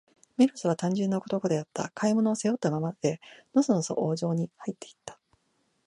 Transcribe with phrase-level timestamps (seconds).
[0.35, 1.91] メロスは、単純な男であった。
[1.93, 3.21] 買い物を、背負ったままで、
[3.53, 5.19] のそのそ王城にはいって行った。